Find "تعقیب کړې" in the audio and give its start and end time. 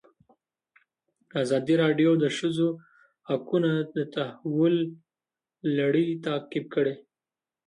6.25-6.95